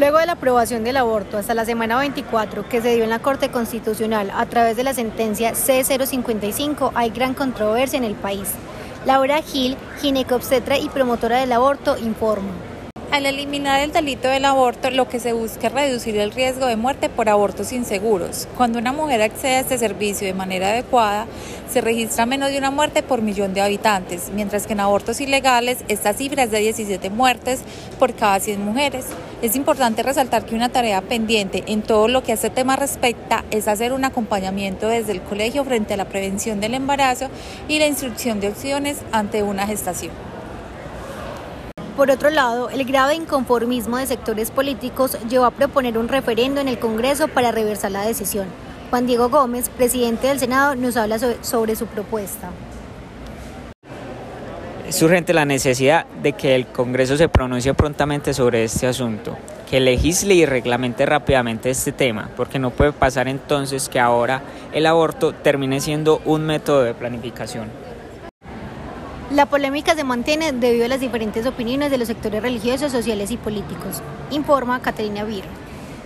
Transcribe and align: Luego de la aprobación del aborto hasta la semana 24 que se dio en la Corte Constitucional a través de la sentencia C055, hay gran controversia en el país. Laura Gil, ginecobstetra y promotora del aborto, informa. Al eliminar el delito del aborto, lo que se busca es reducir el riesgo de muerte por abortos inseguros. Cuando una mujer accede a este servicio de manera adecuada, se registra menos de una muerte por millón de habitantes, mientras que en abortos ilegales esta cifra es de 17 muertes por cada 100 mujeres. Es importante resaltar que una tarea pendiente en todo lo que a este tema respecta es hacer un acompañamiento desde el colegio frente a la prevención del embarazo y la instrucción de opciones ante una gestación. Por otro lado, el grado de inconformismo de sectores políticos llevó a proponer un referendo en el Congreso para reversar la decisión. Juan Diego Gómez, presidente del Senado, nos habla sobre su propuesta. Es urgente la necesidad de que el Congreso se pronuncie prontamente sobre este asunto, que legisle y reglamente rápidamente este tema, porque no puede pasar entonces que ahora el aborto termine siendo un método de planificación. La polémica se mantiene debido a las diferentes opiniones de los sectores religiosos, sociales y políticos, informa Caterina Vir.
Luego 0.00 0.16
de 0.16 0.24
la 0.24 0.32
aprobación 0.32 0.82
del 0.82 0.96
aborto 0.96 1.36
hasta 1.36 1.52
la 1.52 1.66
semana 1.66 1.98
24 1.98 2.66
que 2.70 2.80
se 2.80 2.94
dio 2.94 3.04
en 3.04 3.10
la 3.10 3.18
Corte 3.18 3.50
Constitucional 3.50 4.32
a 4.34 4.46
través 4.46 4.74
de 4.78 4.82
la 4.82 4.94
sentencia 4.94 5.52
C055, 5.52 6.92
hay 6.94 7.10
gran 7.10 7.34
controversia 7.34 7.98
en 7.98 8.04
el 8.04 8.14
país. 8.14 8.48
Laura 9.04 9.42
Gil, 9.42 9.76
ginecobstetra 10.00 10.78
y 10.78 10.88
promotora 10.88 11.38
del 11.40 11.52
aborto, 11.52 11.98
informa. 11.98 12.48
Al 13.10 13.26
eliminar 13.26 13.80
el 13.80 13.92
delito 13.92 14.28
del 14.28 14.46
aborto, 14.46 14.88
lo 14.90 15.06
que 15.06 15.20
se 15.20 15.34
busca 15.34 15.66
es 15.66 15.72
reducir 15.72 16.16
el 16.16 16.30
riesgo 16.30 16.64
de 16.64 16.76
muerte 16.76 17.10
por 17.10 17.28
abortos 17.28 17.70
inseguros. 17.70 18.48
Cuando 18.56 18.78
una 18.78 18.92
mujer 18.92 19.20
accede 19.20 19.56
a 19.56 19.60
este 19.60 19.76
servicio 19.76 20.26
de 20.26 20.32
manera 20.32 20.68
adecuada, 20.68 21.26
se 21.70 21.80
registra 21.80 22.26
menos 22.26 22.50
de 22.50 22.58
una 22.58 22.70
muerte 22.70 23.02
por 23.02 23.22
millón 23.22 23.54
de 23.54 23.60
habitantes, 23.60 24.30
mientras 24.34 24.66
que 24.66 24.72
en 24.72 24.80
abortos 24.80 25.20
ilegales 25.20 25.78
esta 25.88 26.12
cifra 26.12 26.42
es 26.42 26.50
de 26.50 26.58
17 26.58 27.10
muertes 27.10 27.60
por 27.98 28.14
cada 28.14 28.40
100 28.40 28.64
mujeres. 28.64 29.06
Es 29.40 29.54
importante 29.54 30.02
resaltar 30.02 30.44
que 30.44 30.54
una 30.54 30.68
tarea 30.68 31.00
pendiente 31.00 31.62
en 31.66 31.82
todo 31.82 32.08
lo 32.08 32.22
que 32.22 32.32
a 32.32 32.34
este 32.34 32.50
tema 32.50 32.76
respecta 32.76 33.44
es 33.50 33.68
hacer 33.68 33.92
un 33.92 34.04
acompañamiento 34.04 34.88
desde 34.88 35.12
el 35.12 35.22
colegio 35.22 35.64
frente 35.64 35.94
a 35.94 35.96
la 35.96 36.08
prevención 36.08 36.60
del 36.60 36.74
embarazo 36.74 37.28
y 37.68 37.78
la 37.78 37.86
instrucción 37.86 38.40
de 38.40 38.48
opciones 38.48 38.98
ante 39.12 39.42
una 39.42 39.66
gestación. 39.66 40.12
Por 41.96 42.10
otro 42.10 42.30
lado, 42.30 42.70
el 42.70 42.84
grado 42.84 43.08
de 43.10 43.16
inconformismo 43.16 43.98
de 43.98 44.06
sectores 44.06 44.50
políticos 44.50 45.18
llevó 45.28 45.44
a 45.44 45.50
proponer 45.50 45.98
un 45.98 46.08
referendo 46.08 46.60
en 46.60 46.68
el 46.68 46.78
Congreso 46.78 47.28
para 47.28 47.52
reversar 47.52 47.92
la 47.92 48.02
decisión. 48.02 48.46
Juan 48.90 49.06
Diego 49.06 49.28
Gómez, 49.28 49.68
presidente 49.68 50.26
del 50.26 50.40
Senado, 50.40 50.74
nos 50.74 50.96
habla 50.96 51.16
sobre 51.42 51.76
su 51.76 51.86
propuesta. 51.86 52.50
Es 54.88 55.00
urgente 55.00 55.32
la 55.32 55.44
necesidad 55.44 56.06
de 56.20 56.32
que 56.32 56.56
el 56.56 56.66
Congreso 56.66 57.16
se 57.16 57.28
pronuncie 57.28 57.72
prontamente 57.72 58.34
sobre 58.34 58.64
este 58.64 58.88
asunto, 58.88 59.38
que 59.70 59.78
legisle 59.78 60.34
y 60.34 60.44
reglamente 60.44 61.06
rápidamente 61.06 61.70
este 61.70 61.92
tema, 61.92 62.30
porque 62.36 62.58
no 62.58 62.70
puede 62.70 62.90
pasar 62.90 63.28
entonces 63.28 63.88
que 63.88 64.00
ahora 64.00 64.42
el 64.72 64.84
aborto 64.86 65.32
termine 65.34 65.80
siendo 65.80 66.20
un 66.24 66.44
método 66.44 66.82
de 66.82 66.92
planificación. 66.92 67.68
La 69.30 69.46
polémica 69.46 69.94
se 69.94 70.02
mantiene 70.02 70.50
debido 70.50 70.86
a 70.86 70.88
las 70.88 70.98
diferentes 70.98 71.46
opiniones 71.46 71.92
de 71.92 71.98
los 71.98 72.08
sectores 72.08 72.42
religiosos, 72.42 72.90
sociales 72.90 73.30
y 73.30 73.36
políticos, 73.36 74.02
informa 74.32 74.82
Caterina 74.82 75.22
Vir. 75.22 75.44